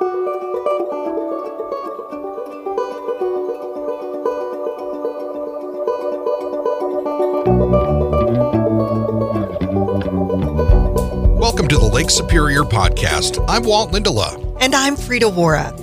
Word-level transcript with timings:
Welcome 0.00 0.14
to 11.66 11.78
the 11.78 11.90
Lake 11.92 12.10
Superior 12.10 12.62
Podcast. 12.62 13.44
I'm 13.48 13.64
Walt 13.64 13.90
Lindala. 13.90 14.56
And 14.60 14.72
I'm 14.76 14.94
Frida 14.94 15.26
Waara. 15.26 15.76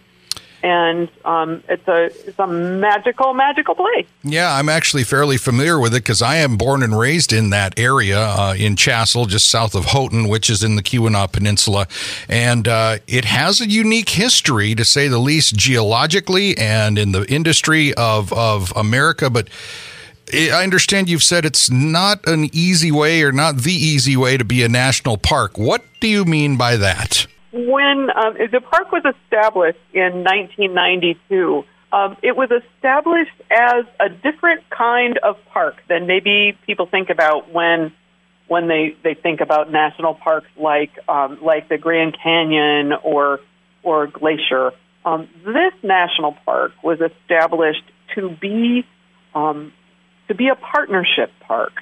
and 0.62 1.08
um, 1.24 1.62
it's 1.68 1.86
a 1.88 2.04
it's 2.04 2.38
a 2.38 2.46
magical 2.46 3.34
magical 3.34 3.74
place. 3.74 4.06
Yeah, 4.22 4.54
I'm 4.54 4.68
actually 4.68 5.04
fairly 5.04 5.36
familiar 5.36 5.78
with 5.78 5.94
it 5.94 5.98
because 5.98 6.22
I 6.22 6.36
am 6.36 6.56
born 6.56 6.82
and 6.82 6.98
raised 6.98 7.32
in 7.32 7.50
that 7.50 7.78
area 7.78 8.20
uh, 8.20 8.54
in 8.56 8.76
Chassell, 8.76 9.28
just 9.28 9.50
south 9.50 9.74
of 9.74 9.86
Houghton, 9.86 10.28
which 10.28 10.50
is 10.50 10.62
in 10.62 10.76
the 10.76 10.82
Keweenaw 10.82 11.32
Peninsula, 11.32 11.86
and 12.28 12.68
uh, 12.68 12.98
it 13.06 13.24
has 13.24 13.60
a 13.60 13.68
unique 13.68 14.10
history 14.10 14.74
to 14.74 14.84
say 14.84 15.08
the 15.08 15.18
least, 15.18 15.56
geologically 15.56 16.56
and 16.58 16.98
in 16.98 17.12
the 17.12 17.24
industry 17.32 17.94
of 17.94 18.32
of 18.32 18.72
America, 18.76 19.30
but. 19.30 19.48
I 20.32 20.62
understand 20.62 21.08
you've 21.08 21.24
said 21.24 21.44
it's 21.44 21.72
not 21.72 22.24
an 22.28 22.50
easy 22.52 22.92
way 22.92 23.24
or 23.24 23.32
not 23.32 23.56
the 23.56 23.72
easy 23.72 24.16
way 24.16 24.36
to 24.36 24.44
be 24.44 24.62
a 24.62 24.68
national 24.68 25.16
park. 25.16 25.58
What 25.58 25.82
do 25.98 26.06
you 26.06 26.24
mean 26.24 26.56
by 26.56 26.76
that? 26.76 27.26
When 27.52 28.08
um, 28.14 28.34
the 28.52 28.60
park 28.60 28.92
was 28.92 29.02
established 29.04 29.78
in 29.92 30.24
1992, 30.24 31.64
um, 31.92 32.16
it 32.22 32.36
was 32.36 32.50
established 32.50 33.34
as 33.50 33.84
a 33.98 34.08
different 34.08 34.68
kind 34.70 35.18
of 35.18 35.36
park 35.52 35.76
than 35.88 36.06
maybe 36.06 36.56
people 36.66 36.86
think 36.86 37.10
about 37.10 37.52
when 37.52 37.92
when 38.46 38.66
they, 38.66 38.96
they 39.04 39.14
think 39.14 39.40
about 39.40 39.70
national 39.70 40.14
parks 40.14 40.48
like 40.56 40.90
um, 41.08 41.38
like 41.42 41.68
the 41.68 41.78
Grand 41.78 42.16
Canyon 42.22 42.92
or 43.02 43.40
or 43.82 44.06
Glacier. 44.06 44.72
Um, 45.04 45.28
this 45.44 45.72
national 45.82 46.36
park 46.44 46.72
was 46.82 46.98
established 47.00 47.82
to 48.14 48.30
be 48.40 48.84
um, 49.34 49.72
to 50.28 50.34
be 50.34 50.48
a 50.48 50.54
partnership 50.54 51.32
park, 51.40 51.72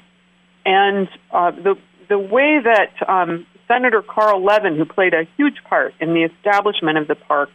and 0.65 1.09
uh, 1.31 1.51
the 1.51 1.75
the 2.09 2.19
way 2.19 2.61
that 2.63 2.93
um, 3.07 3.47
Senator 3.69 4.03
Carl 4.03 4.43
Levin, 4.43 4.77
who 4.77 4.85
played 4.85 5.15
a 5.15 5.29
huge 5.37 5.63
part 5.69 5.95
in 6.01 6.15
the 6.15 6.25
establishment 6.25 6.99
of 6.99 7.07
the 7.07 7.15
park, 7.15 7.51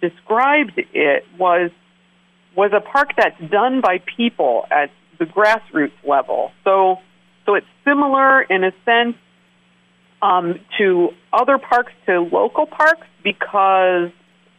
described 0.00 0.72
it 0.76 1.24
was 1.38 1.70
was 2.56 2.72
a 2.74 2.80
park 2.80 3.10
that's 3.16 3.40
done 3.50 3.80
by 3.80 3.98
people 4.16 4.66
at 4.70 4.90
the 5.18 5.24
grassroots 5.24 5.92
level. 6.02 6.50
So, 6.64 6.96
so 7.46 7.54
it's 7.54 7.66
similar 7.84 8.42
in 8.42 8.64
a 8.64 8.72
sense 8.84 9.16
um, 10.22 10.58
to 10.78 11.10
other 11.32 11.58
parks 11.58 11.92
to 12.06 12.20
local 12.20 12.66
parks 12.66 13.06
because 13.22 14.10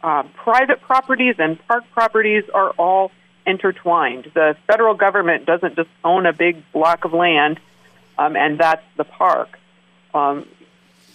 uh, 0.02 0.22
private 0.42 0.80
properties 0.80 1.34
and 1.38 1.58
park 1.68 1.84
properties 1.92 2.44
are 2.54 2.70
all 2.78 3.10
intertwined. 3.46 4.30
The 4.34 4.56
federal 4.66 4.94
government 4.94 5.44
doesn't 5.44 5.76
just 5.76 5.90
own 6.04 6.26
a 6.26 6.32
big 6.32 6.62
block 6.72 7.04
of 7.04 7.12
land, 7.12 7.60
um, 8.18 8.36
and 8.36 8.58
that's 8.58 8.84
the 8.96 9.04
park. 9.04 9.58
Um, 10.14 10.46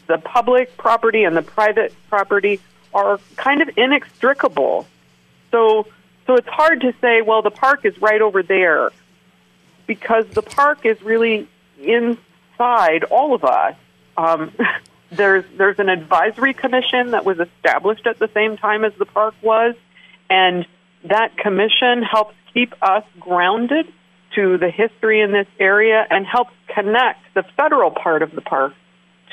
the 0.07 0.17
public 0.17 0.77
property 0.77 1.23
and 1.23 1.35
the 1.35 1.41
private 1.41 1.93
property 2.09 2.59
are 2.93 3.19
kind 3.35 3.61
of 3.61 3.69
inextricable. 3.77 4.88
So, 5.51 5.88
so 6.25 6.35
it's 6.35 6.47
hard 6.47 6.81
to 6.81 6.93
say, 7.01 7.21
well, 7.21 7.41
the 7.41 7.51
park 7.51 7.85
is 7.85 7.99
right 8.01 8.21
over 8.21 8.41
there, 8.43 8.91
because 9.88 10.25
the 10.27 10.41
park 10.41 10.85
is 10.85 11.01
really 11.01 11.47
inside 11.79 13.03
all 13.09 13.35
of 13.35 13.43
us. 13.43 13.75
Um, 14.17 14.51
there's 15.11 15.45
there's 15.57 15.79
an 15.79 15.89
advisory 15.89 16.53
commission 16.53 17.11
that 17.11 17.25
was 17.25 17.39
established 17.39 18.07
at 18.07 18.19
the 18.19 18.29
same 18.33 18.57
time 18.57 18.83
as 18.83 18.93
the 18.97 19.05
park 19.05 19.35
was, 19.41 19.75
and 20.29 20.66
that 21.03 21.37
commission 21.37 22.01
helps 22.01 22.35
keep 22.53 22.73
us 22.81 23.03
grounded 23.19 23.87
to 24.35 24.57
the 24.57 24.69
history 24.69 25.22
in 25.22 25.31
this 25.31 25.47
area 25.59 26.05
and 26.09 26.25
helps 26.25 26.53
connect 26.73 27.19
the 27.33 27.43
federal 27.55 27.91
part 27.91 28.22
of 28.22 28.31
the 28.31 28.41
park 28.41 28.73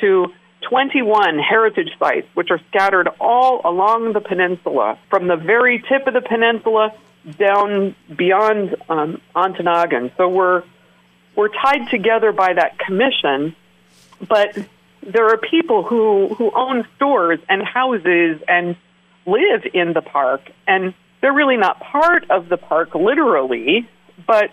to 0.00 0.26
21 0.62 1.38
heritage 1.38 1.90
sites, 1.98 2.26
which 2.34 2.50
are 2.50 2.60
scattered 2.68 3.08
all 3.20 3.60
along 3.64 4.12
the 4.12 4.20
peninsula, 4.20 4.98
from 5.10 5.28
the 5.28 5.36
very 5.36 5.82
tip 5.88 6.06
of 6.06 6.14
the 6.14 6.20
peninsula 6.20 6.94
down 7.38 7.94
beyond 8.16 8.76
um, 8.88 9.20
Ontonagon. 9.34 10.16
So 10.16 10.28
we're 10.28 10.64
we're 11.36 11.48
tied 11.48 11.88
together 11.90 12.32
by 12.32 12.52
that 12.54 12.78
commission, 12.78 13.56
but 14.28 14.56
there 15.02 15.28
are 15.28 15.36
people 15.36 15.82
who 15.82 16.34
who 16.34 16.50
own 16.54 16.86
stores 16.96 17.38
and 17.48 17.62
houses 17.62 18.40
and 18.48 18.76
live 19.26 19.62
in 19.72 19.92
the 19.92 20.02
park, 20.02 20.50
and 20.66 20.94
they're 21.20 21.32
really 21.32 21.56
not 21.56 21.80
part 21.80 22.30
of 22.30 22.48
the 22.48 22.56
park 22.56 22.94
literally, 22.94 23.88
but 24.26 24.50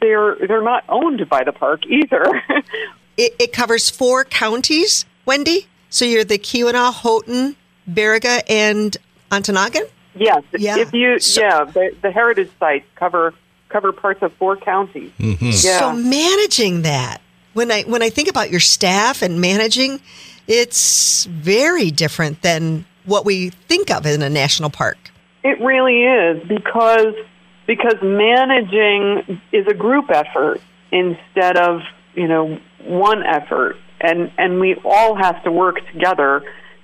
they're 0.00 0.36
they're 0.46 0.62
not 0.62 0.84
owned 0.88 1.28
by 1.28 1.44
the 1.44 1.52
park 1.52 1.86
either. 1.86 2.24
it, 3.16 3.34
it 3.38 3.52
covers 3.52 3.88
four 3.90 4.24
counties 4.24 5.04
Wendy? 5.30 5.68
So 5.90 6.04
you're 6.04 6.24
the 6.24 6.38
Keweenaw, 6.38 6.92
Houghton, 6.92 7.54
Baraga, 7.88 8.42
and 8.48 8.96
Ontonagon? 9.30 9.88
Yes. 10.16 10.42
Yeah. 10.58 10.76
If 10.78 10.92
you 10.92 11.20
So- 11.20 11.40
yeah, 11.40 11.64
the, 11.64 11.94
the 12.02 12.10
heritage 12.10 12.50
sites 12.58 12.84
cover 12.96 13.32
cover 13.68 13.92
parts 13.92 14.20
of 14.22 14.32
four 14.32 14.56
counties. 14.56 15.12
Mm-hmm. 15.20 15.46
Yeah. 15.46 15.78
So 15.78 15.92
managing 15.92 16.82
that, 16.82 17.18
when 17.52 17.70
I 17.70 17.82
when 17.82 18.02
I 18.02 18.10
think 18.10 18.28
about 18.28 18.50
your 18.50 18.58
staff 18.60 19.22
and 19.22 19.40
managing, 19.40 20.00
It's 20.48 21.26
very 21.26 21.92
different 21.92 22.42
than 22.42 22.84
what 23.04 23.24
we 23.24 23.50
think 23.68 23.88
of 23.92 24.04
in 24.06 24.20
a 24.22 24.28
national 24.28 24.70
park. 24.70 24.98
It 25.44 25.60
really 25.60 26.02
is 26.02 26.42
because 26.48 27.14
because 27.68 27.98
managing 28.02 29.40
is 29.52 29.64
a 29.68 29.74
group 29.74 30.10
effort 30.10 30.60
instead 30.90 31.56
of 31.56 31.82
you 32.14 32.26
know 32.26 32.58
one 32.82 33.22
effort, 33.22 33.76
and 34.00 34.30
and 34.38 34.60
we 34.60 34.76
all 34.84 35.14
have 35.14 35.42
to 35.44 35.52
work 35.52 35.76
together 35.92 36.42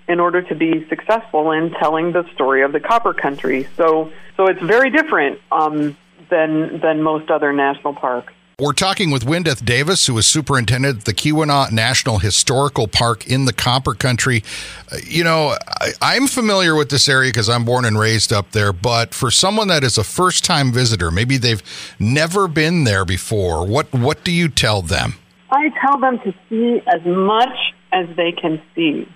in 0.08 0.20
order 0.20 0.42
to 0.42 0.54
be 0.54 0.86
successful 0.88 1.50
in 1.52 1.70
telling 1.72 2.12
the 2.12 2.24
story 2.34 2.62
of 2.62 2.72
the 2.72 2.80
copper 2.80 3.14
country. 3.14 3.66
So 3.76 4.12
so 4.36 4.46
it's 4.46 4.62
very 4.62 4.90
different 4.90 5.40
um, 5.50 5.96
than 6.30 6.80
than 6.80 7.02
most 7.02 7.30
other 7.30 7.52
national 7.52 7.94
parks. 7.94 8.32
We're 8.58 8.72
talking 8.72 9.10
with 9.10 9.22
Wyndeth 9.22 9.66
Davis, 9.66 10.06
who 10.06 10.16
is 10.16 10.24
superintendent 10.24 11.00
at 11.00 11.04
the 11.04 11.12
Keweenaw 11.12 11.72
National 11.72 12.20
Historical 12.20 12.88
Park 12.88 13.26
in 13.26 13.44
the 13.44 13.52
Copper 13.52 13.92
Country. 13.92 14.42
Uh, 14.90 14.96
you 15.06 15.24
know, 15.24 15.54
I, 16.00 16.16
am 16.16 16.26
familiar 16.26 16.74
with 16.74 16.88
this 16.88 17.06
area 17.06 17.28
because 17.28 17.50
I'm 17.50 17.66
born 17.66 17.84
and 17.84 17.98
raised 17.98 18.32
up 18.32 18.52
there, 18.52 18.72
but 18.72 19.12
for 19.12 19.30
someone 19.30 19.68
that 19.68 19.84
is 19.84 19.98
a 19.98 20.04
first 20.04 20.42
time 20.42 20.72
visitor, 20.72 21.10
maybe 21.10 21.36
they've 21.36 21.62
never 21.98 22.48
been 22.48 22.84
there 22.84 23.04
before, 23.04 23.66
what, 23.66 23.92
what 23.92 24.24
do 24.24 24.32
you 24.32 24.48
tell 24.48 24.80
them? 24.80 25.16
I 25.50 25.70
tell 25.80 26.00
them 26.00 26.18
to 26.24 26.34
see 26.48 26.80
as 26.86 27.04
much 27.04 27.56
as 27.92 28.06
they 28.16 28.32
can 28.32 28.60
see 28.74 29.06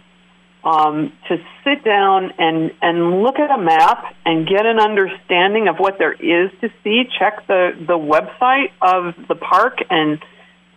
um, 0.65 1.13
to 1.29 1.37
sit 1.65 1.85
down 1.85 2.33
and, 2.39 2.71
and 2.83 3.23
look 3.23 3.39
at 3.39 3.51
a 3.51 3.61
map 3.61 4.15
and 4.25 4.47
get 4.47 4.67
an 4.67 4.79
understanding 4.79 5.69
of 5.69 5.77
what 5.79 5.97
there 5.99 6.13
is 6.13 6.51
to 6.61 6.69
see. 6.85 7.05
Check 7.19 7.47
the, 7.47 7.71
the 7.87 7.99
website 7.99 8.71
of 8.83 9.15
the 9.29 9.35
park 9.35 9.79
and 9.89 10.19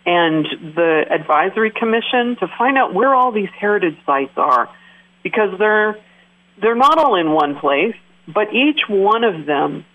and 0.06 0.44
the 0.76 1.04
advisory 1.10 1.70
commission 1.70 2.36
to 2.38 2.46
find 2.58 2.76
out 2.76 2.92
where 2.92 3.14
all 3.14 3.32
these 3.32 3.48
heritage 3.58 3.96
sites 4.04 4.32
are, 4.36 4.68
because 5.22 5.58
they're 5.58 5.96
they're 6.60 6.74
not 6.74 6.98
all 6.98 7.14
in 7.14 7.30
one 7.30 7.56
place, 7.58 7.94
but 8.26 8.52
each 8.52 8.80
one 8.86 9.24
of 9.24 9.46
them 9.46 9.86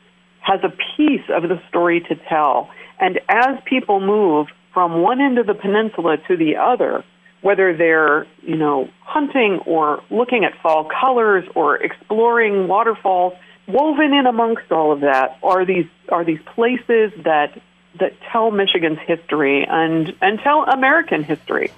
has 0.42 0.62
a 0.64 0.70
piece 0.98 1.26
of 1.30 1.44
the 1.44 1.62
story 1.70 2.02
to 2.02 2.16
tell. 2.28 2.70
And 3.00 3.20
as 3.30 3.62
people 3.66 4.00
move 4.00 4.48
from 4.74 5.02
one 5.02 5.22
end 5.22 5.38
of 5.38 5.48
the 5.48 5.54
peninsula 5.54 6.18
to 6.28 6.38
the 6.38 6.58
other, 6.58 7.04
whether 7.42 7.76
they're, 7.76 8.28
you 8.42 8.56
know, 8.56 8.90
hunting 9.02 9.60
or 9.66 10.04
looking 10.10 10.44
at 10.44 10.54
fall 10.62 10.86
colors 10.86 11.46
or 11.56 11.78
exploring 11.78 12.68
waterfalls, 12.68 13.34
woven 13.68 14.14
in 14.14 14.26
amongst 14.26 14.72
all 14.72 14.92
of 14.92 15.02
that 15.02 15.38
are 15.44 15.66
these 15.66 15.86
are 16.10 16.24
these 16.24 16.42
places 16.56 17.12
that 17.24 17.60
that 18.00 18.14
tell 18.32 18.52
Michigan's 18.52 19.00
history 19.06 19.66
and 19.68 20.14
and 20.22 20.40
tell 20.40 20.64
American 20.64 21.24
history. 21.24 21.72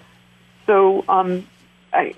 So 0.65 1.03
um, 1.07 1.47
I 1.93 2.15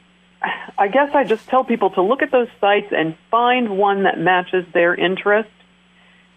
I 0.77 0.87
guess 0.87 1.13
I 1.13 1.23
just 1.23 1.47
tell 1.47 1.63
people 1.63 1.91
to 1.91 2.01
look 2.01 2.21
at 2.21 2.31
those 2.31 2.49
sites 2.59 2.91
and 2.91 3.15
find 3.31 3.77
one 3.77 4.03
that 4.03 4.19
matches 4.19 4.65
their 4.73 4.93
interest 4.93 5.49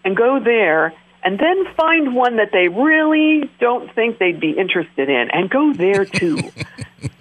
and 0.03 0.15
go 0.15 0.39
there 0.39 0.93
and 1.27 1.37
then 1.39 1.65
find 1.75 2.15
one 2.15 2.37
that 2.37 2.53
they 2.53 2.69
really 2.69 3.49
don't 3.59 3.93
think 3.93 4.17
they'd 4.17 4.39
be 4.39 4.51
interested 4.51 5.09
in 5.09 5.29
and 5.31 5.49
go 5.49 5.73
there 5.73 6.05
too. 6.05 6.39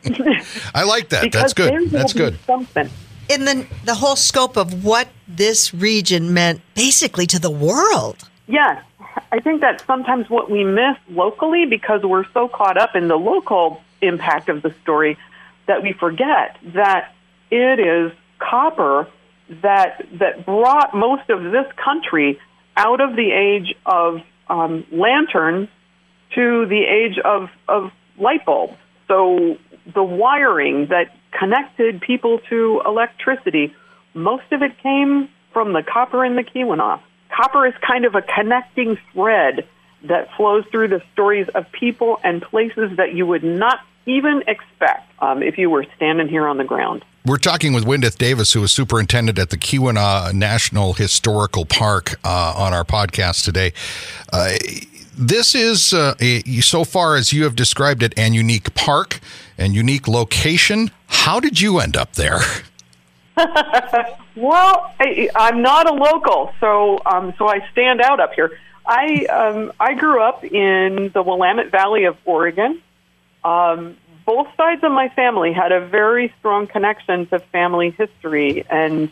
I 0.76 0.84
like 0.84 1.08
that. 1.08 1.32
That's 1.32 1.52
good. 1.52 1.90
That's 1.90 2.12
good. 2.12 2.38
Something. 2.46 2.88
In 3.28 3.44
the 3.44 3.66
the 3.84 3.96
whole 3.96 4.14
scope 4.14 4.56
of 4.56 4.84
what 4.84 5.08
this 5.26 5.74
region 5.74 6.32
meant 6.32 6.60
basically 6.76 7.26
to 7.26 7.40
the 7.40 7.50
world. 7.50 8.28
Yes. 8.46 8.80
I 9.32 9.40
think 9.40 9.60
that's 9.60 9.84
sometimes 9.84 10.30
what 10.30 10.48
we 10.48 10.62
miss 10.62 10.96
locally 11.08 11.66
because 11.66 12.04
we're 12.04 12.30
so 12.32 12.46
caught 12.46 12.78
up 12.78 12.94
in 12.94 13.08
the 13.08 13.16
local 13.16 13.82
impact 14.02 14.48
of 14.48 14.62
the 14.62 14.72
story 14.82 15.18
that 15.66 15.82
we 15.82 15.92
forget 15.92 16.56
that 16.74 17.12
it 17.50 17.80
is 17.80 18.12
copper 18.38 19.08
that 19.62 20.06
that 20.12 20.46
brought 20.46 20.94
most 20.94 21.28
of 21.28 21.42
this 21.50 21.66
country 21.74 22.38
out 22.76 23.00
of 23.00 23.17
the 23.17 23.32
age 23.32 23.75
of 23.84 24.20
um, 24.49 24.84
lanterns 24.93 25.69
to 26.34 26.67
the 26.67 26.84
age 26.84 27.19
of, 27.19 27.49
of 27.69 27.90
light 28.19 28.44
bulbs. 28.44 28.76
So 29.08 29.56
the 29.93 30.02
wiring 30.02 30.87
that 30.87 31.17
connected 31.38 32.00
people 32.00 32.40
to 32.50 32.82
electricity, 32.84 33.75
most 34.14 34.50
of 34.52 34.62
it 34.62 34.78
came 34.82 35.28
from 35.52 35.73
the 35.73 35.82
copper 35.82 36.25
in 36.25 36.37
the 36.37 36.43
Keweenaw. 36.43 37.00
Copper 37.31 37.67
is 37.67 37.75
kind 37.87 38.05
of 38.05 38.14
a 38.14 38.23
connecting 38.23 38.99
thread 39.12 39.67
that 40.05 40.28
flows 40.37 40.64
through 40.70 40.88
the 40.88 41.02
stories 41.12 41.49
of 41.55 41.70
people 41.73 42.19
and 42.23 42.43
places 42.43 42.96
that 42.96 43.14
you 43.14 43.26
would 43.26 43.44
not 43.44 43.81
even 44.06 44.43
expect 44.46 45.11
um, 45.20 45.43
if 45.43 45.58
you 45.58 45.69
were 45.69 45.84
standing 45.96 46.28
here 46.28 46.46
on 46.46 46.58
the 46.58 46.64
ground. 46.64 47.05
We're 47.26 47.38
talking 47.38 47.73
with 47.73 47.84
Wyndeth 47.84 48.19
Davis, 48.19 48.52
who 48.52 48.62
is 48.62 48.70
superintendent 48.70 49.37
at 49.37 49.50
the 49.50 49.56
Keweenaw 49.56 50.32
National 50.32 50.93
Historical 50.93 51.64
Park, 51.64 52.20
uh, 52.23 52.55
on 52.56 52.73
our 52.73 52.84
podcast 52.84 53.44
today. 53.44 53.73
Uh, 54.32 54.52
this 55.19 55.52
is, 55.52 55.93
uh, 55.93 56.14
a, 56.20 56.40
so 56.61 56.84
far 56.84 57.17
as 57.17 57.32
you 57.32 57.43
have 57.43 57.56
described 57.56 58.05
it, 58.05 58.17
an 58.17 58.32
unique 58.32 58.73
park 58.76 59.19
and 59.58 59.75
unique 59.75 60.06
location. 60.06 60.93
How 61.08 61.40
did 61.40 61.61
you 61.61 61.81
end 61.81 61.96
up 61.96 62.12
there? 62.12 62.38
well, 64.37 64.94
I, 65.00 65.28
am 65.34 65.62
not 65.62 65.90
a 65.90 65.94
local, 65.94 66.55
so 66.61 67.00
um, 67.06 67.34
so 67.38 67.49
I 67.49 67.69
stand 67.73 68.02
out 68.02 68.20
up 68.20 68.34
here. 68.34 68.56
I 68.87 69.25
um, 69.25 69.73
I 69.81 69.94
grew 69.94 70.23
up 70.23 70.44
in 70.44 71.11
the 71.12 71.25
Willamette 71.25 71.73
Valley 71.73 72.05
of 72.05 72.17
Oregon. 72.25 72.81
Um, 73.44 73.96
both 74.26 74.49
sides 74.56 74.82
of 74.82 74.90
my 74.90 75.08
family 75.11 75.52
had 75.52 75.70
a 75.73 75.87
very 75.87 76.34
strong 76.40 76.67
connection 76.67 77.26
to 77.28 77.38
family 77.38 77.90
history, 77.90 78.67
and 78.69 79.08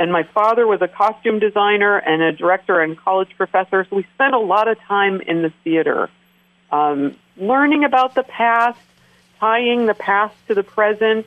and 0.00 0.12
my 0.12 0.24
father 0.24 0.66
was 0.66 0.82
a 0.82 0.88
costume 0.88 1.38
designer 1.38 1.96
and 1.96 2.22
a 2.22 2.32
director 2.32 2.80
and 2.80 2.96
college 2.96 3.30
professor. 3.36 3.86
So 3.88 3.96
we 3.96 4.06
spent 4.14 4.34
a 4.34 4.38
lot 4.38 4.68
of 4.68 4.78
time 4.80 5.20
in 5.20 5.42
the 5.42 5.52
theater, 5.64 6.08
um, 6.70 7.16
learning 7.36 7.84
about 7.84 8.14
the 8.14 8.22
past, 8.22 8.80
tying 9.40 9.86
the 9.86 9.94
past 9.94 10.34
to 10.48 10.54
the 10.54 10.62
present, 10.62 11.26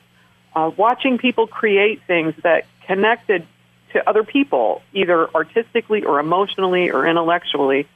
uh, 0.56 0.72
watching 0.76 1.18
people 1.18 1.48
create 1.48 2.02
things 2.08 2.34
that 2.44 2.66
connected 2.86 3.46
to 3.94 4.10
other 4.10 4.24
people, 4.24 4.82
either 4.94 5.30
artistically 5.34 6.04
or 6.06 6.20
emotionally 6.20 6.92
or 6.92 7.06
intellectually. 7.06 7.88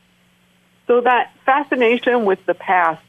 So 0.88 1.02
that 1.02 1.32
fascination 1.46 2.26
with 2.26 2.46
the 2.46 2.54
past 2.54 3.02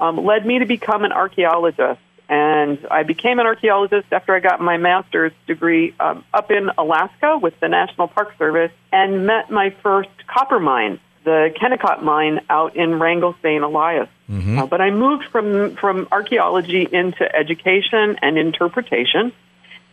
um, 0.00 0.24
led 0.24 0.46
me 0.46 0.58
to 0.58 0.66
become 0.66 1.04
an 1.04 1.12
archaeologist. 1.12 2.00
And 2.28 2.86
I 2.90 3.02
became 3.02 3.38
an 3.40 3.46
archaeologist 3.46 4.06
after 4.10 4.34
I 4.34 4.40
got 4.40 4.60
my 4.60 4.78
master's 4.78 5.32
degree 5.46 5.94
um, 6.00 6.24
up 6.32 6.50
in 6.50 6.70
Alaska 6.78 7.38
with 7.40 7.58
the 7.60 7.68
National 7.68 8.08
Park 8.08 8.34
Service 8.38 8.72
and 8.90 9.26
met 9.26 9.50
my 9.50 9.70
first 9.82 10.08
copper 10.26 10.58
mine, 10.58 10.98
the 11.24 11.52
Kennecott 11.60 12.02
mine 12.02 12.40
out 12.48 12.74
in 12.74 12.98
Wrangell, 12.98 13.34
St. 13.42 13.62
Elias. 13.62 14.08
Mm-hmm. 14.30 14.60
Uh, 14.60 14.66
but 14.66 14.80
I 14.80 14.90
moved 14.90 15.24
from, 15.26 15.76
from 15.76 16.08
archaeology 16.10 16.88
into 16.90 17.22
education 17.36 18.16
and 18.22 18.38
interpretation 18.38 19.32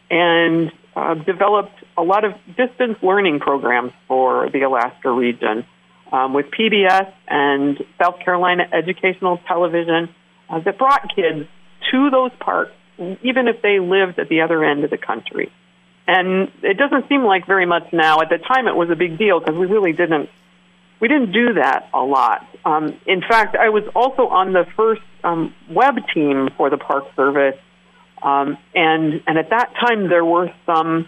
and 0.09 0.71
uh, 0.95 1.15
developed 1.15 1.83
a 1.97 2.03
lot 2.03 2.23
of 2.23 2.33
distance 2.55 2.97
learning 3.01 3.39
programs 3.41 3.91
for 4.07 4.49
the 4.49 4.61
Alaska 4.61 5.11
region 5.11 5.65
um, 6.11 6.33
with 6.33 6.47
PBS 6.47 7.11
and 7.27 7.77
South 8.01 8.19
Carolina 8.19 8.63
Educational 8.71 9.37
Television 9.47 10.09
uh, 10.49 10.59
that 10.59 10.77
brought 10.77 11.13
kids 11.15 11.47
to 11.91 12.09
those 12.09 12.31
parks, 12.39 12.71
even 12.97 13.47
if 13.47 13.61
they 13.61 13.79
lived 13.79 14.19
at 14.19 14.29
the 14.29 14.41
other 14.41 14.63
end 14.63 14.83
of 14.83 14.89
the 14.89 14.97
country. 14.97 15.51
And 16.07 16.51
it 16.63 16.77
doesn't 16.77 17.07
seem 17.07 17.23
like 17.23 17.45
very 17.45 17.65
much 17.65 17.93
now. 17.93 18.21
At 18.21 18.29
the 18.29 18.39
time, 18.39 18.67
it 18.67 18.75
was 18.75 18.89
a 18.89 18.95
big 18.95 19.17
deal 19.17 19.39
because 19.39 19.55
we 19.55 19.67
really 19.67 19.93
didn't 19.93 20.29
we 20.99 21.07
didn't 21.07 21.31
do 21.31 21.53
that 21.53 21.89
a 21.93 22.01
lot. 22.01 22.45
Um, 22.65 22.99
in 23.05 23.21
fact, 23.21 23.55
I 23.55 23.69
was 23.69 23.83
also 23.95 24.27
on 24.27 24.51
the 24.51 24.65
first 24.75 25.01
um, 25.23 25.53
web 25.69 25.95
team 26.13 26.49
for 26.57 26.69
the 26.69 26.77
Park 26.77 27.05
Service, 27.15 27.57
um, 28.21 28.57
and 28.75 29.21
and 29.25 29.37
at 29.37 29.49
that 29.51 29.73
time 29.79 30.09
there 30.09 30.25
were 30.25 30.51
some 30.65 31.07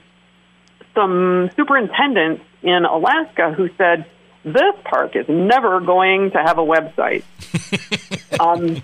some 0.96 1.50
superintendents 1.56 2.44
in 2.64 2.86
Alaska 2.86 3.54
who 3.54 3.70
said, 3.78 4.06
this 4.44 4.76
park 4.84 5.16
is 5.16 5.28
never 5.28 5.80
going 5.80 6.32
to 6.32 6.38
have 6.38 6.58
a 6.58 6.66
website. 6.66 7.24
um, 8.40 8.82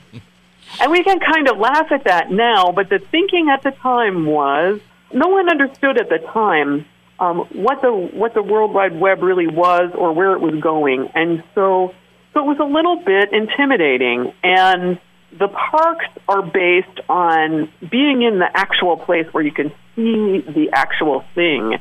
and 0.80 0.92
we 0.92 1.04
can 1.04 1.20
kind 1.20 1.48
of 1.48 1.58
laugh 1.58 1.92
at 1.92 2.04
that 2.04 2.32
now, 2.32 2.72
but 2.72 2.90
the 2.90 3.00
thinking 3.00 3.50
at 3.50 3.64
the 3.64 3.72
time 3.72 4.26
was 4.26 4.80
no 5.12 5.28
one 5.28 5.50
understood 5.50 6.00
at 6.00 6.10
the 6.10 6.20
time 6.20 6.86
um, 7.20 7.40
what 7.54 7.82
the 7.82 7.92
what 7.92 8.34
the 8.34 8.44
World 8.44 8.74
Wide 8.74 9.00
Web 9.00 9.24
really 9.24 9.48
was 9.48 9.92
or 9.96 10.14
where 10.14 10.34
it 10.34 10.42
was 10.42 10.60
going, 10.62 11.10
and 11.16 11.44
so 11.56 11.94
so 12.34 12.42
it 12.42 12.46
was 12.46 12.60
a 12.60 12.64
little 12.64 12.98
bit 13.04 13.34
intimidating. 13.34 14.34
And 14.44 15.00
the 15.38 15.48
parks 15.48 16.06
are 16.28 16.44
based 16.44 17.00
on 17.10 17.72
being 17.90 18.22
in 18.22 18.40
the 18.40 18.50
actual 18.54 18.98
place 18.98 19.26
where 19.32 19.44
you 19.44 19.52
can 19.52 19.72
see 19.96 20.42
the 20.42 20.70
actual 20.74 21.24
thing. 21.34 21.78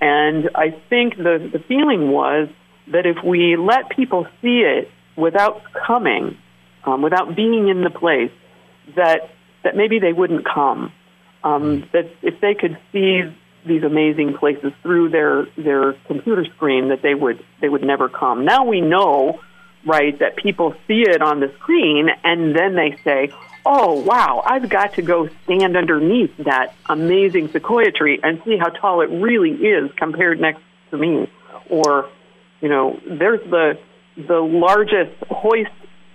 And 0.00 0.50
I 0.54 0.70
think 0.88 1.16
the 1.16 1.50
the 1.52 1.58
feeling 1.66 2.10
was 2.10 2.48
that 2.92 3.06
if 3.06 3.22
we 3.24 3.56
let 3.56 3.90
people 3.90 4.26
see 4.40 4.60
it 4.60 4.90
without 5.16 5.62
coming, 5.86 6.36
um, 6.84 7.02
without 7.02 7.34
being 7.34 7.68
in 7.68 7.82
the 7.82 7.90
place, 7.90 8.30
that 8.94 9.30
that 9.64 9.76
maybe 9.76 9.98
they 9.98 10.12
wouldn't 10.12 10.44
come. 10.44 10.92
Um, 11.42 11.88
that 11.92 12.10
if 12.22 12.40
they 12.40 12.54
could 12.54 12.78
see 12.92 13.22
these 13.66 13.82
amazing 13.82 14.34
places 14.34 14.72
through 14.82 15.10
their 15.10 15.46
their 15.56 15.94
computer 16.06 16.44
screen, 16.56 16.88
that 16.88 17.02
they 17.02 17.14
would 17.14 17.44
they 17.60 17.68
would 17.68 17.82
never 17.82 18.08
come. 18.08 18.44
Now 18.44 18.64
we 18.64 18.80
know, 18.80 19.40
right, 19.84 20.16
that 20.20 20.36
people 20.36 20.74
see 20.86 21.02
it 21.02 21.22
on 21.22 21.40
the 21.40 21.52
screen 21.58 22.08
and 22.22 22.56
then 22.56 22.74
they 22.76 22.96
say, 23.02 23.32
"Oh 23.64 24.00
wow, 24.00 24.42
I've 24.46 24.68
got 24.68 24.94
to 24.94 25.02
go 25.02 25.28
stand 25.44 25.76
underneath 25.76 26.36
that 26.38 26.74
amazing 26.88 27.48
sequoia 27.48 27.90
tree 27.90 28.20
and 28.22 28.40
see 28.44 28.56
how 28.56 28.68
tall 28.68 29.00
it 29.00 29.10
really 29.10 29.50
is 29.50 29.90
compared 29.96 30.40
next 30.40 30.62
to 30.90 30.96
me." 30.96 31.28
Or, 31.68 32.08
you 32.60 32.68
know, 32.68 32.98
there's 33.06 33.40
the 33.50 33.78
the 34.16 34.40
largest 34.40 35.14
hoist 35.30 35.70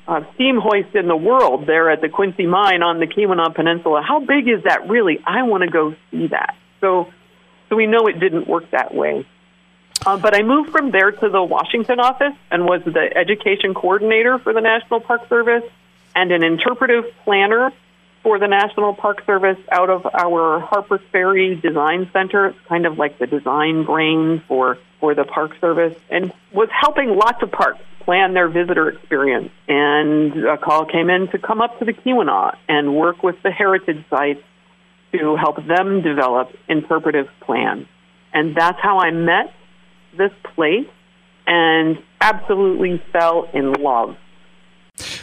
uh, 0.08 0.22
steam 0.34 0.60
hoist 0.60 0.96
in 0.96 1.08
the 1.08 1.16
world 1.16 1.68
there 1.68 1.90
at 1.90 2.02
the 2.02 2.10
Quincy 2.10 2.48
Mine 2.48 2.82
on 2.82 3.00
the 3.00 3.08
Keweenaw 3.08 3.54
Peninsula. 3.54 4.02
How 4.02 4.20
big 4.20 4.48
is 4.48 4.64
that 4.64 4.90
really? 4.90 5.20
I 5.26 5.44
want 5.44 5.64
to 5.64 5.70
go 5.70 5.96
see 6.10 6.28
that. 6.28 6.56
So, 6.82 7.12
so 7.70 7.76
we 7.76 7.86
know 7.86 8.08
it 8.08 8.20
didn't 8.20 8.48
work 8.48 8.72
that 8.72 8.94
way. 8.94 9.26
Uh, 10.04 10.18
but 10.18 10.36
I 10.36 10.42
moved 10.42 10.72
from 10.72 10.90
there 10.90 11.12
to 11.12 11.30
the 11.30 11.44
Washington 11.44 12.00
office 12.00 12.34
and 12.50 12.66
was 12.66 12.82
the 12.84 13.16
education 13.16 13.76
coordinator 13.76 14.40
for 14.40 14.52
the 14.52 14.62
National 14.62 15.00
Park 15.00 15.30
Service 15.30 15.64
and 16.16 16.32
an 16.32 16.44
interpretive 16.44 17.06
planner 17.24 17.72
for 18.24 18.40
the 18.40 18.48
National 18.48 18.96
Park 18.96 19.24
Service 19.26 19.58
out 19.72 19.90
of 19.90 20.06
our 20.06 20.60
Harpers 20.60 21.02
Ferry 21.12 21.56
Design 21.56 22.10
Center. 22.12 22.48
It's 22.48 22.60
kind 22.68 22.86
of 22.86 22.98
like 22.98 23.20
the 23.20 23.28
design 23.28 23.84
brain 23.86 24.42
for, 24.48 24.80
for 25.02 25.14
the 25.14 25.26
Park 25.26 25.52
Service 25.60 25.98
and 26.10 26.32
was 26.54 26.70
helping 26.72 27.18
lots 27.18 27.44
of 27.44 27.52
parks 27.52 27.82
plan 28.00 28.34
their 28.34 28.48
visitor 28.48 28.90
experience. 28.90 29.52
And 29.68 30.46
a 30.46 30.58
call 30.58 30.86
came 30.86 31.10
in 31.10 31.28
to 31.30 31.38
come 31.38 31.60
up 31.60 31.78
to 31.80 31.86
the 31.86 31.94
Keweenaw 31.94 32.56
and 32.70 32.96
work 32.96 33.22
with 33.22 33.36
the 33.44 33.52
heritage 33.52 34.06
sites 34.10 34.42
to 35.12 35.36
help 35.36 35.58
them 35.68 36.02
develop 36.02 36.56
interpretive 36.70 37.28
plans. 37.42 37.88
And 38.34 38.56
that's 38.56 38.80
how 38.80 39.00
I 39.00 39.12
met 39.12 39.54
this 40.18 40.32
place 40.56 40.88
and 41.46 42.02
absolutely 42.22 43.04
fell 43.12 43.50
in 43.54 43.74
love 43.74 44.16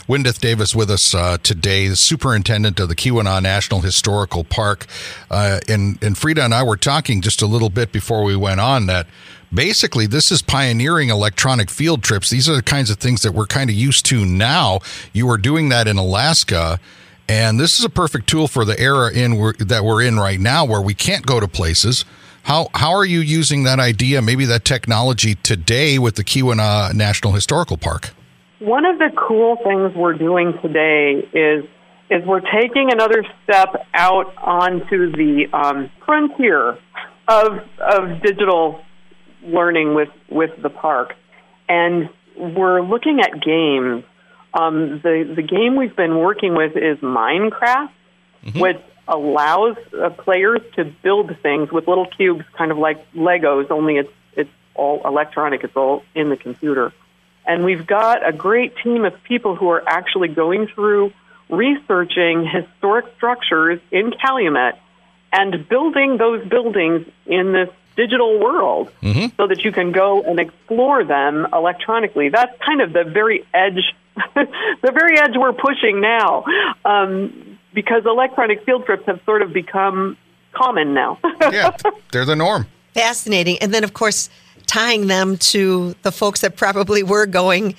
Wyndeth 0.09 0.41
Davis 0.41 0.75
with 0.75 0.91
us 0.91 1.15
uh, 1.15 1.37
today, 1.43 1.89
the 1.89 1.97
superintendent 1.97 2.81
of 2.81 2.89
the 2.89 2.97
Keweenaw 2.97 3.43
National 3.43 3.83
Historical 3.83 4.43
Park. 4.43 4.87
Uh, 5.31 5.61
and, 5.69 6.03
and 6.03 6.17
Frida 6.17 6.43
and 6.43 6.55
I 6.55 6.63
were 6.63 6.79
talking 6.79 7.21
just 7.21 7.43
a 7.43 7.47
little 7.47 7.69
bit 7.69 7.93
before 7.93 8.25
we 8.25 8.35
went 8.35 8.61
on 8.61 8.87
that 8.87 9.07
basically 9.53 10.07
this 10.07 10.31
is 10.31 10.43
pioneering 10.43 11.11
electronic 11.11 11.71
field 11.71 12.03
trips. 12.03 12.31
These 12.31 12.49
are 12.49 12.57
the 12.57 12.63
kinds 12.63 12.91
of 12.91 12.99
things 12.99 13.23
that 13.23 13.33
we're 13.33 13.47
kind 13.47 13.71
of 13.71 13.77
used 13.77 14.07
to 14.07 14.25
now. 14.25 14.81
You 15.13 15.29
are 15.31 15.39
doing 15.39 15.69
that 15.71 15.87
in 15.89 15.97
Alaska. 15.97 16.81
And 17.29 17.61
this 17.61 17.79
is 17.79 17.85
a 17.85 17.91
perfect 17.91 18.27
tool 18.27 18.49
for 18.49 18.65
the 18.65 18.79
era 18.81 19.13
in 19.13 19.53
that 19.59 19.85
we're 19.85 20.03
in 20.03 20.19
right 20.19 20.41
now, 20.41 20.65
where 20.65 20.81
we 20.81 20.95
can't 20.95 21.27
go 21.27 21.41
to 21.41 21.47
places. 21.47 22.07
How 22.45 22.69
how 22.75 22.93
are 22.93 23.05
you 23.05 23.21
using 23.21 23.65
that 23.65 23.79
idea, 23.79 24.23
maybe 24.23 24.47
that 24.47 24.65
technology 24.65 25.35
today 25.35 25.99
with 25.99 26.15
the 26.15 26.25
Keweenaw 26.25 26.95
National 26.95 27.35
Historical 27.35 27.77
Park? 27.77 28.15
One 28.61 28.87
of 28.87 28.99
the 28.99 29.11
cool 29.15 29.57
things 29.57 29.95
we're 29.95 30.15
doing 30.15 30.55
today 30.63 31.29
is 31.35 31.65
is 32.11 32.25
we're 32.25 32.41
taking 32.41 32.91
another 32.91 33.23
step 33.45 33.87
out 33.93 34.35
onto 34.39 35.13
the 35.13 35.47
um, 35.53 35.91
frontier 36.07 36.79
of 37.29 37.59
of 37.79 38.23
digital 38.23 38.81
learning 39.43 39.95
with 39.95 40.11
with 40.29 40.51
the 40.61 40.71
park, 40.71 41.15
and 41.69 42.09
we're 42.37 42.81
looking 42.81 43.21
at 43.21 43.41
games. 43.43 44.05
Um, 44.55 45.01
the 45.01 45.31
the 45.35 45.43
game 45.43 45.77
we've 45.77 45.97
been 45.97 46.19
working 46.19 46.55
with 46.55 46.77
is 46.77 46.99
Minecraft, 46.99 47.91
mm-hmm. 48.45 48.59
which 48.59 48.81
allows 49.07 49.77
uh, 49.93 50.11
players 50.11 50.61
to 50.77 50.85
build 50.85 51.37
things 51.43 51.71
with 51.71 51.89
little 51.89 52.07
cubes, 52.07 52.45
kind 52.57 52.71
of 52.71 52.79
like 52.79 53.13
Legos. 53.13 53.71
Only 53.71 53.97
it's 53.97 54.13
it's 54.35 54.51
all 54.75 55.03
electronic. 55.05 55.65
It's 55.65 55.77
all 55.77 56.05
in 56.15 56.29
the 56.31 56.37
computer. 56.37 56.93
And 57.47 57.65
we've 57.65 57.87
got 57.87 58.27
a 58.29 58.33
great 58.33 58.75
team 58.85 59.07
of 59.07 59.23
people 59.23 59.57
who 59.57 59.71
are 59.71 59.83
actually 59.87 60.29
going 60.29 60.67
through 60.67 61.13
researching 61.49 62.47
historic 62.47 63.07
structures 63.17 63.81
in 63.91 64.13
Calumet 64.13 64.79
and 65.33 65.67
building 65.69 66.19
those 66.19 66.47
buildings 66.47 67.07
in 67.27 67.53
this 67.53 67.71
digital 67.99 68.39
world 68.39 68.91
mm-hmm. 69.03 69.27
so 69.37 69.49
that 69.49 69.65
you 69.65 69.73
can 69.73 69.91
go 69.91 70.23
and 70.23 70.39
explore 70.39 71.05
them 71.05 71.49
electronically. 71.53 72.29
That's 72.29 72.57
kind 72.65 72.81
of 72.81 72.93
the 72.93 73.03
very 73.03 73.45
edge, 73.53 73.93
the 74.35 74.93
very 74.93 75.19
edge 75.19 75.33
we're 75.35 75.53
pushing 75.53 76.01
now, 76.01 76.45
um, 76.85 77.59
because 77.75 78.07
electronic 78.07 78.65
field 78.65 78.87
trips 78.87 79.05
have 79.07 79.21
sort 79.27 79.43
of 79.43 79.53
become 79.53 80.17
common 80.53 80.95
now. 80.95 81.19
yeah, 81.41 81.77
they're 82.13 82.25
the 82.25 82.37
norm. 82.37 82.67
Fascinating. 82.95 83.59
And 83.59 83.75
then, 83.75 83.83
of 83.83 83.95
course, 83.95 84.31
tying 84.67 85.09
them 85.09 85.37
to 85.39 85.95
the 86.03 86.13
folks 86.13 86.41
that 86.43 86.57
probably 86.57 87.03
were 87.03 87.27
going 87.27 87.75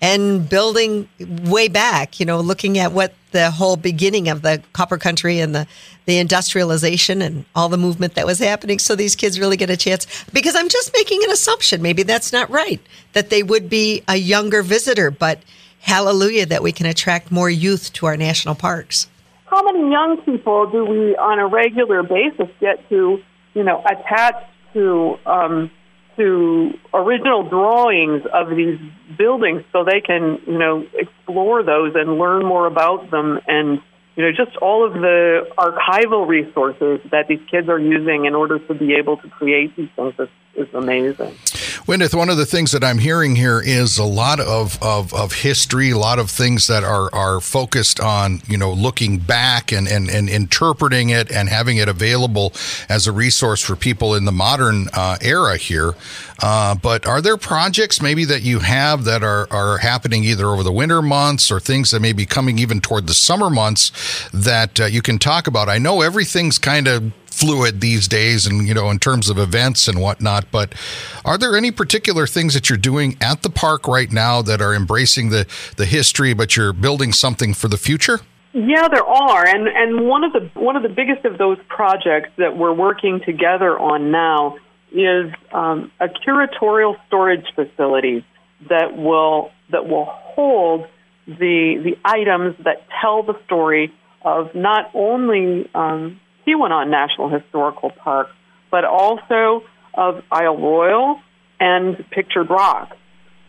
and 0.00 0.48
building 0.48 1.08
way 1.44 1.68
back, 1.68 2.20
you 2.20 2.26
know, 2.26 2.40
looking 2.40 2.78
at 2.78 2.92
what 2.92 3.12
the 3.32 3.50
whole 3.50 3.76
beginning 3.76 4.28
of 4.28 4.42
the 4.42 4.62
copper 4.72 4.98
country 4.98 5.38
and 5.40 5.54
the, 5.54 5.66
the 6.06 6.18
industrialization 6.18 7.22
and 7.22 7.44
all 7.54 7.68
the 7.68 7.76
movement 7.76 8.14
that 8.14 8.26
was 8.26 8.38
happening. 8.38 8.78
So 8.78 8.96
these 8.96 9.14
kids 9.14 9.38
really 9.38 9.56
get 9.56 9.70
a 9.70 9.76
chance 9.76 10.06
because 10.32 10.56
I'm 10.56 10.68
just 10.68 10.92
making 10.94 11.22
an 11.22 11.30
assumption. 11.30 11.82
Maybe 11.82 12.02
that's 12.02 12.32
not 12.32 12.50
right, 12.50 12.80
that 13.12 13.30
they 13.30 13.42
would 13.42 13.68
be 13.68 14.02
a 14.08 14.16
younger 14.16 14.62
visitor, 14.62 15.10
but 15.10 15.40
hallelujah 15.80 16.46
that 16.46 16.62
we 16.62 16.72
can 16.72 16.86
attract 16.86 17.30
more 17.30 17.50
youth 17.50 17.92
to 17.94 18.06
our 18.06 18.16
national 18.16 18.54
parks. 18.54 19.08
How 19.46 19.62
many 19.64 19.90
young 19.90 20.22
people 20.22 20.70
do 20.70 20.84
we 20.84 21.16
on 21.16 21.38
a 21.38 21.46
regular 21.46 22.02
basis 22.02 22.48
get 22.60 22.88
to, 22.88 23.20
you 23.54 23.62
know, 23.62 23.82
attach 23.84 24.44
to, 24.72 25.18
um, 25.26 25.70
to 26.20 26.78
original 26.92 27.48
drawings 27.48 28.22
of 28.32 28.54
these 28.54 28.78
buildings 29.16 29.62
so 29.72 29.84
they 29.84 30.00
can, 30.00 30.38
you 30.46 30.58
know, 30.58 30.86
explore 30.94 31.62
those 31.62 31.94
and 31.94 32.18
learn 32.18 32.44
more 32.44 32.66
about 32.66 33.10
them 33.10 33.40
and 33.46 33.80
you 34.16 34.24
know, 34.24 34.32
just 34.32 34.54
all 34.58 34.86
of 34.86 34.92
the 34.92 35.48
archival 35.56 36.28
resources 36.28 37.00
that 37.10 37.26
these 37.28 37.40
kids 37.50 37.70
are 37.70 37.78
using 37.78 38.26
in 38.26 38.34
order 38.34 38.58
to 38.58 38.74
be 38.74 38.94
able 38.94 39.16
to 39.16 39.28
create 39.30 39.74
these 39.76 39.88
things 39.96 40.12
is, 40.18 40.28
is 40.56 40.74
amazing. 40.74 41.34
Wyndeth, 41.86 42.14
one 42.14 42.28
of 42.28 42.36
the 42.36 42.46
things 42.46 42.72
that 42.72 42.84
I'm 42.84 42.98
hearing 42.98 43.36
here 43.36 43.60
is 43.60 43.98
a 43.98 44.04
lot 44.04 44.38
of, 44.38 44.80
of, 44.82 45.14
of 45.14 45.32
history, 45.32 45.90
a 45.90 45.98
lot 45.98 46.18
of 46.18 46.30
things 46.30 46.66
that 46.66 46.84
are, 46.84 47.12
are 47.14 47.40
focused 47.40 48.00
on, 48.00 48.42
you 48.46 48.58
know, 48.58 48.72
looking 48.72 49.18
back 49.18 49.72
and, 49.72 49.88
and, 49.88 50.08
and 50.10 50.28
interpreting 50.28 51.08
it 51.08 51.32
and 51.32 51.48
having 51.48 51.78
it 51.78 51.88
available 51.88 52.52
as 52.88 53.06
a 53.06 53.12
resource 53.12 53.62
for 53.62 53.76
people 53.76 54.14
in 54.14 54.24
the 54.24 54.32
modern 54.32 54.88
uh, 54.92 55.16
era 55.22 55.56
here. 55.56 55.94
Uh, 56.42 56.74
but 56.74 57.06
are 57.06 57.20
there 57.20 57.36
projects 57.36 58.00
maybe 58.00 58.24
that 58.24 58.42
you 58.42 58.60
have 58.60 59.04
that 59.04 59.22
are, 59.22 59.46
are 59.50 59.78
happening 59.78 60.24
either 60.24 60.46
over 60.46 60.62
the 60.62 60.72
winter 60.72 61.02
months 61.02 61.50
or 61.50 61.60
things 61.60 61.90
that 61.90 62.00
may 62.00 62.12
be 62.12 62.26
coming 62.26 62.58
even 62.58 62.80
toward 62.80 63.06
the 63.06 63.14
summer 63.14 63.50
months 63.50 64.28
that 64.32 64.80
uh, 64.80 64.84
you 64.84 65.02
can 65.02 65.18
talk 65.18 65.46
about? 65.46 65.68
I 65.68 65.78
know 65.78 66.02
everything's 66.02 66.58
kind 66.58 66.86
of 66.86 67.12
fluid 67.40 67.80
these 67.80 68.06
days 68.06 68.46
and 68.46 68.68
you 68.68 68.74
know 68.74 68.90
in 68.90 68.98
terms 68.98 69.30
of 69.30 69.38
events 69.38 69.88
and 69.88 69.98
whatnot 69.98 70.44
but 70.50 70.74
are 71.24 71.38
there 71.38 71.56
any 71.56 71.70
particular 71.70 72.26
things 72.26 72.52
that 72.52 72.68
you're 72.68 72.76
doing 72.76 73.16
at 73.20 73.42
the 73.42 73.48
park 73.48 73.88
right 73.88 74.12
now 74.12 74.42
that 74.42 74.60
are 74.60 74.74
embracing 74.74 75.30
the 75.30 75.46
the 75.76 75.86
history 75.86 76.34
but 76.34 76.56
you're 76.56 76.72
building 76.72 77.12
something 77.12 77.54
for 77.54 77.68
the 77.68 77.76
future? 77.76 78.20
Yeah 78.52 78.88
there 78.88 79.06
are. 79.06 79.46
And 79.46 79.68
and 79.68 80.08
one 80.08 80.24
of 80.24 80.32
the 80.32 80.50
one 80.54 80.76
of 80.76 80.82
the 80.82 80.88
biggest 80.88 81.24
of 81.24 81.38
those 81.38 81.58
projects 81.68 82.30
that 82.36 82.56
we're 82.56 82.72
working 82.72 83.20
together 83.24 83.78
on 83.78 84.10
now 84.10 84.56
is 84.92 85.32
um, 85.52 85.92
a 86.00 86.08
curatorial 86.08 86.96
storage 87.06 87.46
facility 87.54 88.24
that 88.68 88.96
will 88.96 89.50
that 89.70 89.86
will 89.88 90.06
hold 90.06 90.86
the 91.26 91.80
the 91.84 91.96
items 92.04 92.56
that 92.64 92.86
tell 93.00 93.22
the 93.22 93.38
story 93.44 93.92
of 94.22 94.54
not 94.54 94.90
only 94.94 95.68
um, 95.74 96.20
Keweenaw 96.50 96.88
National 96.88 97.28
Historical 97.28 97.90
Park, 97.90 98.28
but 98.70 98.84
also 98.84 99.62
of 99.94 100.22
Isle 100.30 100.58
Royale 100.58 101.20
and 101.58 102.04
Pictured 102.10 102.50
Rock. 102.50 102.96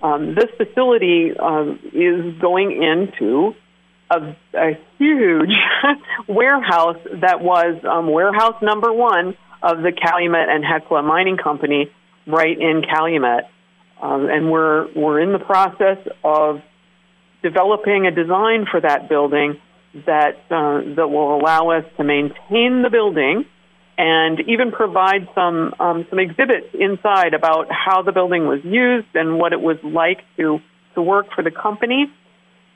Um, 0.02 0.36
this 0.36 0.50
facility 0.58 1.32
um, 1.38 1.80
is 1.94 2.40
going 2.42 2.72
into 2.72 3.54
a, 4.10 4.36
a 4.56 4.80
huge 4.98 5.54
warehouse 6.28 6.98
that 7.22 7.42
was 7.42 7.80
um, 7.90 8.12
warehouse 8.12 8.62
number 8.62 8.92
one 8.92 9.38
of 9.62 9.78
the 9.84 9.92
Calumet 9.92 10.50
and 10.50 10.66
Hecla 10.66 11.04
Mining 11.04 11.38
Company 11.38 11.92
right 12.26 12.60
in 12.60 12.82
Calumet. 12.82 13.46
Um, 14.02 14.28
and 14.30 14.52
we're, 14.52 14.92
we're 14.96 15.20
in 15.22 15.32
the 15.32 15.40
process 15.40 16.00
of 16.24 16.62
developing 17.44 18.08
a 18.08 18.12
design 18.12 18.66
for 18.70 18.82
that 18.82 19.08
building 19.08 19.62
that, 19.94 20.38
uh, 20.50 20.82
that 20.96 21.08
will 21.10 21.36
allow 21.36 21.72
us 21.72 21.86
to 21.98 22.04
maintain 22.04 22.82
the 22.82 22.90
building 22.92 23.46
and 23.98 24.40
even 24.48 24.72
provide 24.72 25.28
some, 25.36 25.74
um, 25.80 26.08
some 26.10 26.20
exhibits 26.20 26.68
inside 26.74 27.34
about 27.34 27.68
how 27.70 28.02
the 28.02 28.12
building 28.12 28.48
was 28.48 28.64
used 28.64 29.16
and 29.16 29.38
what 29.38 29.54
it 29.54 29.62
was 29.62 29.78
like 29.84 30.22
to, 30.38 30.60
to 30.96 31.02
work 31.02 31.28
for 31.34 31.44
the 31.44 31.52
company 31.52 32.12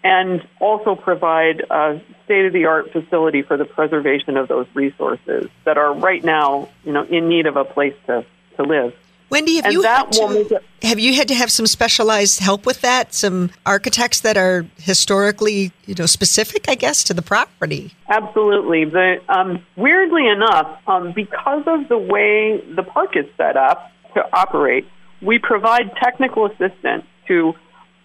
and 0.03 0.47
also 0.59 0.93
provide 0.93 1.61
a 1.71 1.99
state 2.25 2.45
of 2.45 2.53
the 2.53 2.65
art 2.65 2.91
facility 2.91 3.41
for 3.41 3.57
the 3.57 3.65
preservation 3.65 4.37
of 4.37 4.47
those 4.47 4.67
resources 4.75 5.49
that 5.63 5.79
are 5.79 5.95
right 5.95 6.23
now, 6.23 6.69
you 6.83 6.91
know, 6.91 7.03
in 7.03 7.27
need 7.27 7.47
of 7.47 7.55
a 7.55 7.65
place 7.65 7.95
to, 8.05 8.23
to 8.55 8.63
live. 8.63 8.93
Wendy, 9.29 9.55
have 9.55 9.65
And 9.65 9.73
you 9.73 9.81
that 9.81 10.13
had 10.13 10.21
will 10.21 10.45
to, 10.45 10.61
have 10.83 10.99
you 10.99 11.15
had 11.15 11.27
to 11.29 11.33
have 11.33 11.51
some 11.51 11.65
specialized 11.65 12.39
help 12.39 12.65
with 12.65 12.81
that? 12.81 13.13
Some 13.13 13.51
architects 13.65 14.19
that 14.21 14.37
are 14.37 14.65
historically, 14.77 15.71
you 15.85 15.95
know, 15.95 16.05
specific, 16.05 16.69
I 16.69 16.75
guess, 16.75 17.03
to 17.05 17.13
the 17.13 17.21
property. 17.21 17.93
Absolutely. 18.07 18.85
The, 18.85 19.17
um, 19.29 19.65
weirdly 19.75 20.27
enough, 20.27 20.79
um, 20.87 21.11
because 21.13 21.63
of 21.65 21.89
the 21.89 21.97
way 21.97 22.63
the 22.75 22.83
park 22.83 23.17
is 23.17 23.25
set 23.37 23.57
up 23.57 23.91
to 24.13 24.23
operate, 24.33 24.85
we 25.21 25.39
provide 25.39 25.95
technical 25.95 26.45
assistance 26.45 27.05
to 27.27 27.53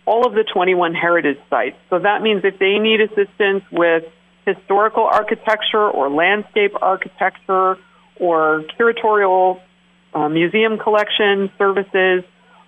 all 0.06 0.26
of 0.26 0.32
the 0.32 0.44
21 0.44 0.94
heritage 0.94 1.38
sites. 1.50 1.76
So 1.90 1.98
that 1.98 2.22
means 2.22 2.42
if 2.44 2.58
they 2.58 2.78
need 2.78 3.00
assistance 3.00 3.62
with 3.70 4.04
historical 4.46 5.04
architecture 5.04 5.88
or 5.88 6.10
landscape 6.10 6.72
architecture 6.80 7.76
or 8.18 8.64
curatorial 8.78 9.60
uh, 10.14 10.28
museum 10.28 10.78
collection 10.78 11.50
services 11.58 12.24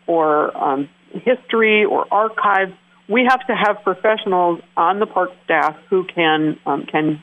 or 0.07 0.57
um, 0.57 0.89
history 1.13 1.85
or 1.85 2.07
archives, 2.13 2.73
we 3.09 3.25
have 3.29 3.47
to 3.47 3.55
have 3.55 3.83
professionals 3.83 4.61
on 4.77 4.99
the 5.01 5.07
park 5.07 5.31
staff 5.45 5.77
who 5.91 6.05
can 6.05 6.59
um, 6.67 6.87
can 6.87 7.23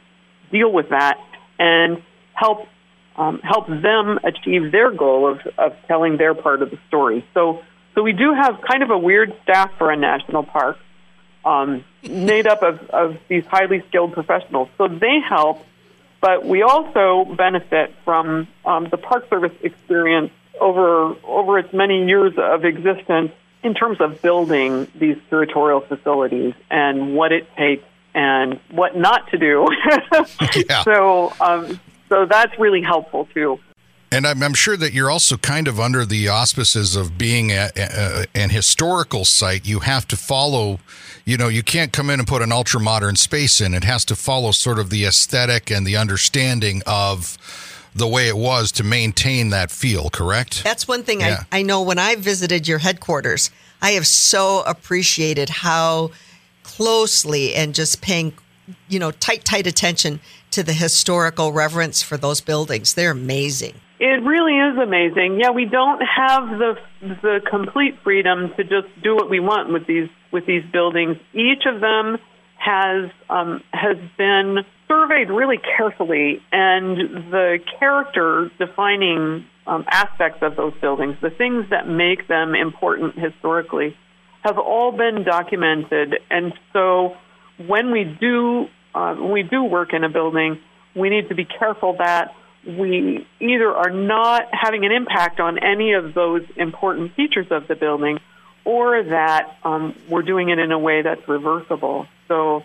deal 0.52 0.72
with 0.72 0.90
that 0.90 1.18
and 1.58 2.02
help 2.34 2.68
um, 3.16 3.40
help 3.40 3.68
them 3.68 4.20
achieve 4.24 4.72
their 4.72 4.92
goal 4.92 5.28
of, 5.32 5.40
of 5.58 5.76
telling 5.88 6.18
their 6.18 6.34
part 6.34 6.62
of 6.62 6.70
the 6.72 6.80
story. 6.88 7.26
So 7.34 7.64
so 7.96 8.04
we 8.04 8.14
do 8.14 8.34
have 8.34 8.62
kind 8.62 8.84
of 8.84 8.92
a 8.92 8.98
weird 8.98 9.36
staff 9.44 9.72
for 9.78 9.92
a 9.92 9.98
national 9.98 10.44
park, 10.44 10.78
um, 11.44 11.84
made 12.04 12.48
up 12.48 12.64
of, 12.64 12.80
of 12.90 13.18
these 13.28 13.44
highly 13.46 13.84
skilled 13.90 14.14
professionals. 14.14 14.70
So 14.78 14.88
they 14.88 15.20
help, 15.28 15.66
but 16.22 16.46
we 16.46 16.62
also 16.62 17.26
benefit 17.36 17.94
from 18.04 18.48
um, 18.66 18.88
the 18.90 18.98
Park 18.98 19.30
Service 19.30 19.54
experience 19.62 20.32
over 20.60 21.16
over 21.24 21.58
its 21.60 21.74
many 21.74 22.06
years 22.06 22.34
of 22.38 22.66
existence 22.66 23.32
in 23.64 23.74
terms 23.74 24.00
of 24.00 24.22
building 24.22 24.88
these 24.96 25.18
curatorial 25.30 25.86
facilities 25.88 26.54
and 26.70 27.16
what 27.16 27.32
it 27.32 27.48
takes 27.56 27.84
and 28.14 28.60
what 28.70 28.96
not 28.98 29.30
to 29.32 29.38
do. 29.38 29.68
Yeah. 30.70 30.84
So 30.84 31.34
um, 31.40 31.80
so 32.10 32.26
that's 32.26 32.58
really 32.60 32.82
helpful 32.82 33.28
too. 33.34 33.60
And 34.12 34.26
I'm, 34.26 34.42
I'm 34.42 34.54
sure 34.54 34.76
that 34.78 34.94
you're 34.94 35.12
also 35.12 35.38
kind 35.38 35.68
of 35.68 35.80
under 35.80 36.06
the 36.06 36.28
auspices 36.30 36.96
of 36.96 37.18
being 37.18 37.52
a, 37.52 37.70
a, 37.76 38.26
an 38.34 38.50
historical 38.50 39.24
site. 39.24 39.68
You 39.68 39.80
have 39.82 40.08
to 40.08 40.18
follow, 40.18 40.80
you 41.26 41.38
know, 41.38 41.48
you 41.48 41.62
can't 41.62 41.94
come 41.94 42.10
in 42.10 42.20
and 42.20 42.28
put 42.28 42.42
an 42.42 42.52
ultra 42.52 42.80
modern 42.80 43.16
space 43.16 43.62
in. 43.62 43.74
It 43.74 43.84
has 43.84 44.06
to 44.06 44.16
follow 44.16 44.52
sort 44.52 44.80
of 44.80 44.90
the 44.90 45.06
aesthetic 45.06 45.70
and 45.70 45.86
the 45.86 45.96
understanding 45.96 46.82
of 46.88 47.38
the 47.94 48.08
way 48.08 48.28
it 48.28 48.38
was 48.38 48.72
to 48.74 48.84
maintain 48.84 49.50
that 49.50 49.72
feel, 49.72 50.10
correct? 50.10 50.64
That's 50.64 50.88
one 50.88 51.04
thing 51.04 51.22
Yeah. 51.22 51.44
I, 51.52 51.60
I 51.60 51.62
know 51.62 51.82
when 51.82 52.00
I 52.00 52.16
visited 52.16 52.68
your 52.68 52.80
headquarters, 52.80 53.52
I 53.82 53.92
have 53.92 54.08
so 54.08 54.64
appreciated 54.64 55.50
how 55.50 56.12
closely 56.64 57.56
and 57.56 57.76
just 57.76 58.02
paying, 58.02 58.34
you 58.88 59.00
know, 59.00 59.12
tight, 59.12 59.46
tight 59.46 59.68
attention 59.68 60.20
to 60.52 60.64
the 60.64 60.74
historical 60.74 61.52
reverence 61.52 62.02
for 62.02 62.18
those 62.18 62.42
buildings. 62.42 62.94
They're 62.94 63.12
amazing. 63.12 63.74
It 64.00 64.24
really 64.24 64.58
is 64.58 64.78
amazing. 64.78 65.40
Yeah, 65.42 65.52
we 65.52 65.66
don't 65.66 66.02
have 66.02 66.48
the 66.58 66.76
the 67.22 67.42
complete 67.50 67.96
freedom 68.02 68.52
to 68.56 68.64
just 68.64 68.88
do 69.04 69.14
what 69.14 69.30
we 69.30 69.42
want 69.42 69.74
with 69.74 69.88
these 69.88 70.08
with 70.32 70.46
these 70.46 70.64
buildings. 70.72 71.18
Each 71.34 71.64
of 71.66 71.82
them 71.82 72.18
has 72.56 73.12
um, 73.30 73.62
has 73.74 73.98
been 74.18 74.60
surveyed 74.88 75.30
really 75.30 75.60
carefully, 75.78 76.42
and 76.52 76.98
the 77.30 77.60
character 77.78 78.50
defining 78.58 79.46
um, 79.68 79.84
aspects 79.92 80.40
of 80.44 80.56
those 80.56 80.74
buildings, 80.80 81.18
the 81.22 81.30
things 81.30 81.66
that 81.70 81.88
make 81.88 82.28
them 82.30 82.56
important 82.56 83.20
historically, 83.20 83.98
have 84.44 84.58
all 84.58 84.94
been 84.94 85.26
documented. 85.26 86.16
And 86.30 86.54
so, 86.72 87.18
when 87.68 87.92
we 87.92 88.06
do 88.06 88.68
uh, 88.96 89.16
we 89.20 89.44
do 89.44 89.66
work 89.66 89.94
in 89.94 90.06
a 90.06 90.10
building, 90.10 90.58
we 90.96 91.10
need 91.10 91.28
to 91.28 91.36
be 91.36 91.44
careful 91.44 91.98
that 92.00 92.34
we 92.66 93.26
either 93.40 93.74
are 93.76 93.90
not 93.90 94.48
having 94.52 94.86
an 94.86 94.92
impact 94.92 95.40
on 95.40 95.58
any 95.60 95.94
of 95.94 96.14
those 96.14 96.44
important 96.56 97.14
features 97.16 97.48
of 97.52 97.68
the 97.68 97.76
building, 97.76 98.20
or 98.66 99.02
that 99.04 99.58
um, 99.64 99.96
we're 100.10 100.22
doing 100.22 100.50
it 100.50 100.60
in 100.60 100.72
a 100.72 100.80
way 100.80 101.02
that's 101.02 101.28
reversible. 101.28 102.06
So, 102.28 102.64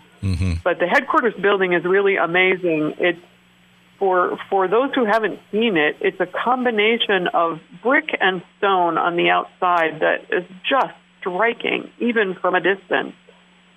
but 0.63 0.79
the 0.79 0.87
headquarters 0.87 1.35
building 1.35 1.73
is 1.73 1.85
really 1.85 2.17
amazing. 2.17 2.95
It's 2.99 3.21
for 3.99 4.37
for 4.51 4.67
those 4.69 4.93
who 4.95 5.05
haven't 5.05 5.39
seen 5.53 5.77
it, 5.77 5.97
it's 6.01 6.21
a 6.21 6.27
combination 6.27 7.29
of 7.33 7.61
brick 7.83 8.09
and 8.21 8.43
stone 8.59 8.99
on 8.99 9.17
the 9.17 9.31
outside 9.31 10.01
that 10.01 10.27
is 10.33 10.45
just 10.69 10.95
striking, 11.21 11.91
even 12.01 12.35
from 12.35 12.55
a 12.55 12.61
distance. 12.61 13.15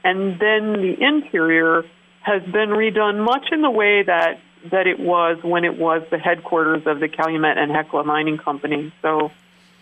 And 0.03 0.39
then 0.39 0.73
the 0.73 0.95
interior 0.99 1.83
has 2.21 2.41
been 2.43 2.69
redone 2.69 3.23
much 3.23 3.47
in 3.51 3.61
the 3.61 3.69
way 3.69 4.03
that 4.03 4.39
that 4.71 4.87
it 4.87 4.99
was 4.99 5.37
when 5.43 5.65
it 5.65 5.77
was 5.77 6.03
the 6.09 6.17
headquarters 6.17 6.85
of 6.85 6.99
the 6.99 7.07
Calumet 7.07 7.57
and 7.57 7.71
Hecla 7.71 8.03
Mining 8.03 8.37
Company. 8.37 8.91
So 9.01 9.31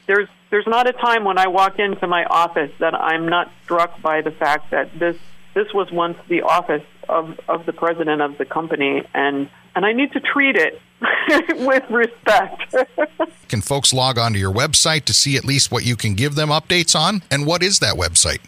there's 0.08 0.28
there's 0.50 0.67
not 0.67 0.88
a 0.88 0.93
time 0.93 1.24
when 1.24 1.38
I 1.38 1.48
walk 1.48 1.80
into 1.80 2.08
my 2.08 2.26
office 2.26 2.71
that 2.80 2.93
I'm 2.93 3.28
not 3.28 3.52
struck 3.63 4.02
by 4.02 4.21
the 4.21 4.32
fact 4.32 4.71
that 4.71 4.98
this 4.98 5.17
this 5.54 5.74
was 5.74 5.91
once 5.91 6.17
the 6.28 6.41
office 6.41 6.84
of, 7.08 7.39
of 7.48 7.65
the 7.65 7.74
president 7.74 8.21
of 8.21 8.38
the 8.38 8.45
company 8.45 9.04
and 9.13 9.50
and 9.76 9.86
I 9.86 9.91
need 9.91 10.13
to 10.13 10.19
treat 10.21 10.56
it 10.56 10.82
with 11.65 11.89
respect. 11.89 12.76
Can 13.50 13.62
folks 13.62 13.93
log 13.93 14.17
on 14.17 14.34
to 14.34 14.39
your 14.39 14.54
website 14.54 15.06
to 15.06 15.13
see 15.13 15.36
at 15.36 15.43
least 15.43 15.71
what 15.71 15.86
you 15.86 15.95
can 15.95 16.13
give 16.13 16.36
them 16.36 16.50
updates 16.50 16.98
on? 16.98 17.24
And 17.30 17.45
what 17.45 17.62
is 17.62 17.80
that 17.80 17.95
website? 17.95 18.39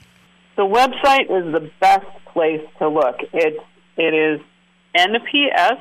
the 0.58 0.63
website 0.63 1.30
is 1.30 1.54
the 1.54 1.71
best 1.80 2.06
place 2.26 2.62
to 2.80 2.89
look. 2.89 3.17
It 3.32 3.58
it 3.95 4.13
is 4.13 4.41
NPS 4.95 5.80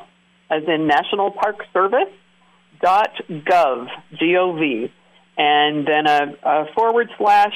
as 0.50 0.62
in 0.66 0.86
National 0.86 1.30
Park 1.30 1.56
Service 1.72 2.12
dot 2.80 3.14
gov 3.28 3.88
g 4.18 4.36
o 4.36 4.52
v 4.52 4.92
and 5.38 5.86
then 5.86 6.06
a, 6.06 6.34
a 6.42 6.66
forward 6.74 7.10
slash 7.16 7.54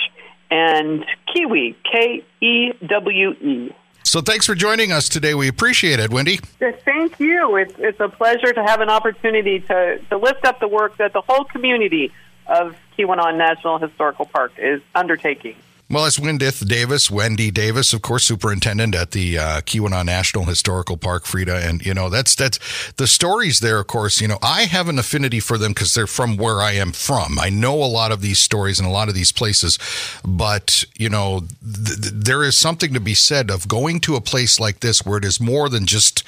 and 0.51 1.05
Kiwi 1.33 1.77
K 1.91 2.25
E 2.41 2.73
W 2.87 3.31
E. 3.31 3.75
So 4.03 4.21
thanks 4.21 4.45
for 4.45 4.55
joining 4.55 4.91
us 4.91 5.09
today. 5.09 5.35
We 5.35 5.47
appreciate 5.47 6.01
it, 6.01 6.11
Wendy. 6.11 6.39
Thank 6.59 7.21
you. 7.21 7.57
It's 7.57 7.75
it's 7.79 8.01
a 8.01 8.09
pleasure 8.09 8.53
to 8.53 8.63
have 8.65 8.81
an 8.81 8.89
opportunity 8.89 9.61
to 9.61 9.99
to 10.09 10.17
lift 10.17 10.45
up 10.45 10.59
the 10.59 10.69
work 10.69 10.97
that 10.97 11.13
the 11.13 11.21
whole 11.21 11.45
community 11.45 12.13
of 12.47 12.75
Keweenaw 12.99 13.37
National 13.37 13.79
Historical 13.79 14.25
Park 14.25 14.53
is 14.59 14.81
undertaking. 14.95 15.55
Well, 15.93 16.07
it's 16.07 16.21
Wyndeth 16.21 16.69
Davis, 16.69 17.11
Wendy 17.11 17.51
Davis, 17.51 17.93
of 17.93 18.01
course, 18.01 18.23
superintendent 18.23 18.95
at 18.95 19.11
the 19.11 19.37
uh, 19.37 19.61
Keweenaw 19.63 20.07
National 20.07 20.45
Historical 20.45 20.97
Park, 20.97 21.27
Frida, 21.27 21.67
and 21.67 21.85
you 21.85 21.93
know 21.95 22.09
that's 22.09 22.37
that's 22.37 22.61
the 22.93 23.09
stories 23.09 23.59
there. 23.59 23.81
Of 23.81 23.89
course, 23.89 24.21
you 24.21 24.29
know 24.29 24.39
I 24.41 24.67
have 24.67 24.89
an 24.89 25.01
affinity 25.01 25.41
for 25.41 25.59
them 25.59 25.73
because 25.73 25.93
they're 25.93 26.07
from 26.07 26.37
where 26.37 26.61
I 26.61 26.75
am 26.75 26.93
from. 26.93 27.41
I 27.41 27.51
know 27.51 27.75
a 27.75 27.91
lot 27.91 28.13
of 28.13 28.21
these 28.21 28.39
stories 28.39 28.79
and 28.79 28.87
a 28.87 28.93
lot 28.93 29.09
of 29.09 29.17
these 29.17 29.33
places, 29.33 29.81
but 30.25 30.85
you 30.97 31.09
know 31.09 31.41
th- 31.61 32.01
th- 32.01 32.15
there 32.15 32.45
is 32.45 32.57
something 32.57 32.95
to 32.95 33.01
be 33.01 33.15
said 33.15 33.51
of 33.51 33.67
going 33.67 33.99
to 34.03 34.15
a 34.15 34.21
place 34.21 34.61
like 34.61 34.79
this 34.79 35.05
where 35.05 35.19
it 35.19 35.25
is 35.25 35.41
more 35.41 35.69
than 35.69 35.87
just 35.87 36.23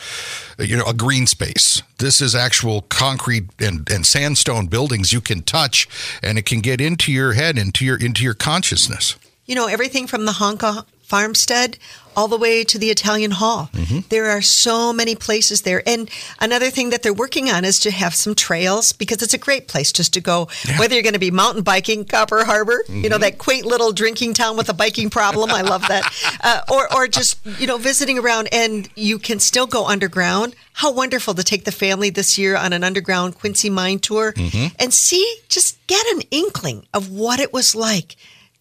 you 0.59 0.77
know 0.77 0.87
a 0.87 0.95
green 0.95 1.29
space. 1.29 1.85
This 1.99 2.21
is 2.21 2.35
actual 2.35 2.83
concrete 2.89 3.45
and, 3.61 3.89
and 3.89 4.05
sandstone 4.05 4.67
buildings 4.67 5.13
you 5.13 5.21
can 5.21 5.43
touch, 5.43 5.87
and 6.21 6.37
it 6.37 6.47
can 6.47 6.59
get 6.59 6.81
into 6.81 7.13
your 7.13 7.35
head, 7.35 7.59
into 7.59 7.85
your 7.85 7.97
into 7.97 8.25
your 8.25 8.35
consciousness. 8.35 9.15
You 9.47 9.55
know, 9.55 9.67
everything 9.67 10.07
from 10.07 10.25
the 10.25 10.33
Hanka 10.33 10.85
farmstead 11.13 11.79
all 12.17 12.27
the 12.27 12.39
way 12.39 12.65
to 12.65 12.79
the 12.79 12.89
Italian 12.89 13.33
Hall. 13.33 13.69
Mm-hmm. 13.73 14.01
There 14.09 14.31
are 14.31 14.41
so 14.41 14.95
many 14.95 15.15
places 15.15 15.61
there. 15.61 15.83
And 15.87 16.11
another 16.41 16.71
thing 16.71 16.89
that 16.89 17.03
they're 17.03 17.13
working 17.13 17.51
on 17.51 17.67
is 17.67 17.79
to 17.81 17.91
have 17.91 18.15
some 18.15 18.35
trails 18.35 18.93
because 18.93 19.23
it's 19.23 19.35
a 19.35 19.39
great 19.39 19.69
place 19.69 19.93
just 19.93 20.15
to 20.15 20.23
go, 20.23 20.49
whether 20.79 20.95
you're 20.95 21.03
going 21.03 21.13
to 21.13 21.19
be 21.19 21.31
mountain 21.31 21.63
biking, 21.63 22.07
Copper 22.07 22.45
Harbor, 22.45 22.83
you 22.89 23.11
know, 23.11 23.17
mm-hmm. 23.17 23.23
that 23.23 23.37
quaint 23.37 23.67
little 23.67 23.93
drinking 23.93 24.33
town 24.33 24.57
with 24.57 24.71
a 24.71 24.75
biking 24.75 25.11
problem. 25.11 25.51
I 25.51 25.61
love 25.61 25.87
that. 25.89 26.03
Uh, 26.45 26.61
or, 26.73 26.93
or 26.93 27.07
just, 27.07 27.39
you 27.61 27.67
know, 27.67 27.77
visiting 27.77 28.19
around 28.19 28.49
and 28.53 28.89
you 28.97 29.19
can 29.19 29.39
still 29.39 29.67
go 29.67 29.87
underground. 29.87 30.57
How 30.73 30.91
wonderful 30.91 31.35
to 31.35 31.45
take 31.45 31.65
the 31.65 31.73
family 31.73 32.11
this 32.11 32.37
year 32.37 32.57
on 32.57 32.73
an 32.73 32.83
underground 32.83 33.39
Quincy 33.39 33.71
mine 33.71 33.99
tour 33.99 34.33
mm-hmm. 34.33 34.75
and 34.79 34.93
see, 34.93 35.37
just 35.49 35.85
get 35.87 36.05
an 36.15 36.23
inkling 36.31 36.87
of 36.93 37.11
what 37.11 37.39
it 37.39 37.53
was 37.53 37.75
like 37.75 38.17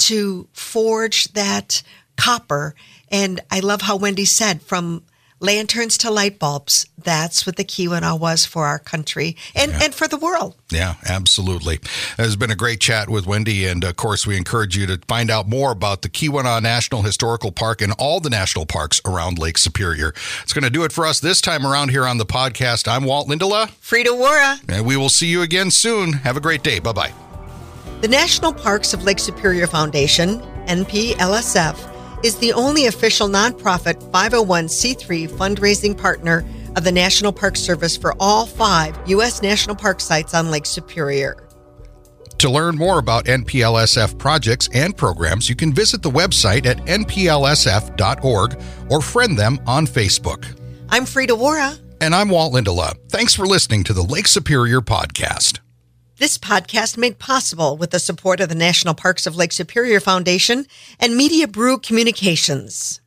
to 0.08 0.48
forge 0.54 1.32
that 1.34 1.84
copper. 2.18 2.76
And 3.10 3.42
I 3.50 3.60
love 3.60 3.82
how 3.82 3.98
Wendy 3.98 4.26
said 4.26 4.62
from 4.62 5.04
lanterns 5.42 5.98
to 5.98 6.12
light 6.12 6.40
bulbs. 6.40 6.86
That's 6.98 7.46
what 7.46 7.56
the 7.56 7.64
Keweenaw 7.64 8.20
was 8.20 8.46
for 8.46 8.68
our 8.68 8.78
country 8.78 9.36
and, 9.56 9.72
and 9.74 9.94
for 9.94 10.08
the 10.08 10.18
world. 10.18 10.56
Yeah, 10.70 10.96
absolutely. 11.10 11.76
It 11.76 11.90
has 12.18 12.36
been 12.36 12.52
a 12.52 12.56
great 12.56 12.80
chat 12.80 13.10
with 13.10 13.26
Wendy. 13.26 13.66
And 13.66 13.84
of 13.84 13.96
course, 13.96 14.28
we 14.28 14.38
encourage 14.38 14.78
you 14.78 14.86
to 14.86 15.00
find 15.08 15.32
out 15.32 15.50
more 15.50 15.72
about 15.72 16.04
the 16.04 16.10
Keweenaw 16.10 16.62
National 16.62 17.02
Historical 17.02 17.52
Park 17.52 17.82
and 17.82 17.92
all 17.98 18.20
the 18.20 18.30
national 18.30 18.68
parks 18.68 19.02
around 19.04 19.40
Lake 19.40 19.58
Superior. 19.58 20.14
It's 20.44 20.54
going 20.54 20.64
to 20.64 20.70
do 20.70 20.84
it 20.84 20.92
for 20.92 21.06
us 21.08 21.20
this 21.20 21.42
time 21.42 21.66
around 21.66 21.90
here 21.90 22.06
on 22.06 22.20
the 22.20 22.26
podcast. 22.26 22.88
I'm 22.88 23.04
Walt 23.04 23.28
Lindala. 23.28 23.70
Frida 23.72 24.12
Waara. 24.12 24.62
And 24.70 24.86
we 24.86 24.96
will 24.96 25.10
see 25.10 25.28
you 25.28 25.42
again 25.42 25.72
soon. 25.72 26.14
Have 26.14 26.38
a 26.38 26.42
great 26.42 26.62
day. 26.64 26.80
Bye 26.80 26.94
bye. 26.94 27.31
The 28.02 28.08
National 28.08 28.52
Parks 28.52 28.96
of 28.96 29.04
Lake 29.04 29.20
Superior 29.20 29.68
Foundation, 29.68 30.40
NPLSF, 30.66 32.26
is 32.26 32.36
the 32.38 32.52
only 32.54 32.88
official 32.88 33.28
nonprofit 33.28 34.02
501c3 34.10 35.30
fundraising 35.30 35.96
partner 35.96 36.44
of 36.76 36.84
the 36.84 36.92
National 36.92 37.32
Park 37.32 37.56
Service 37.56 37.96
for 37.96 38.16
all 38.20 38.48
five 38.48 38.98
U.S. 39.06 39.44
national 39.44 39.76
park 39.76 40.00
sites 40.00 40.34
on 40.34 40.50
Lake 40.50 40.66
Superior. 40.66 41.48
To 42.40 42.50
learn 42.50 42.76
more 42.76 42.98
about 42.98 43.26
NPLSF 43.26 44.18
projects 44.18 44.68
and 44.74 44.98
programs, 44.98 45.48
you 45.48 45.56
can 45.56 45.72
visit 45.72 46.02
the 46.02 46.10
website 46.10 46.66
at 46.66 46.78
nplsf.org 46.86 48.60
or 48.90 49.02
friend 49.02 49.38
them 49.38 49.60
on 49.68 49.86
Facebook. 49.86 50.44
I'm 50.90 51.06
Frida 51.06 51.34
Waara. 51.34 51.80
And 52.02 52.16
I'm 52.16 52.30
Walt 52.30 52.56
Lindala. 52.56 52.96
Thanks 53.10 53.36
for 53.36 53.46
listening 53.46 53.84
to 53.84 53.94
the 53.94 54.02
Lake 54.02 54.26
Superior 54.26 54.82
Podcast. 54.82 55.60
This 56.22 56.38
podcast 56.38 56.98
made 56.98 57.18
possible 57.18 57.78
with 57.78 57.90
the 57.90 57.98
support 57.98 58.42
of 58.42 58.50
the 58.50 58.54
National 58.54 58.94
Parks 58.94 59.26
of 59.26 59.36
Lake 59.36 59.52
Superior 59.52 60.00
Foundation 60.00 60.68
and 61.00 61.18
Media 61.18 61.48
Brew 61.48 61.80
Communications. 61.80 63.01